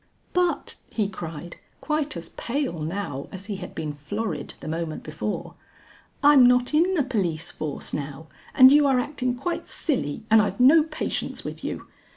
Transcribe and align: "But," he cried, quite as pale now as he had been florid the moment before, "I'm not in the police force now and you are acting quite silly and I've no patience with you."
"But," 0.33 0.77
he 0.89 1.07
cried, 1.07 1.57
quite 1.79 2.17
as 2.17 2.29
pale 2.29 2.79
now 2.79 3.27
as 3.31 3.45
he 3.45 3.57
had 3.57 3.75
been 3.75 3.93
florid 3.93 4.55
the 4.59 4.67
moment 4.67 5.03
before, 5.03 5.53
"I'm 6.23 6.43
not 6.43 6.73
in 6.73 6.95
the 6.95 7.03
police 7.03 7.51
force 7.51 7.93
now 7.93 8.25
and 8.55 8.71
you 8.71 8.87
are 8.87 8.99
acting 8.99 9.35
quite 9.35 9.67
silly 9.67 10.23
and 10.31 10.41
I've 10.41 10.59
no 10.59 10.81
patience 10.81 11.43
with 11.43 11.63
you." 11.63 11.85